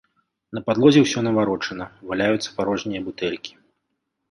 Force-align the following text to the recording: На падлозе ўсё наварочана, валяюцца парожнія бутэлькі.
На 0.57 0.61
падлозе 0.69 1.03
ўсё 1.03 1.19
наварочана, 1.27 1.85
валяюцца 2.13 2.49
парожнія 2.59 3.01
бутэлькі. 3.11 3.51